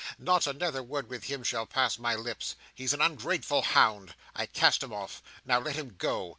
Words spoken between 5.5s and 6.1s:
let him